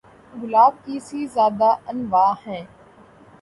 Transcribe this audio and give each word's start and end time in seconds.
گلاب 0.33 0.73
کی 0.85 0.99
سے 0.99 1.25
زیادہ 1.27 1.69
انواع 1.87 2.33
ہیں 2.45 2.63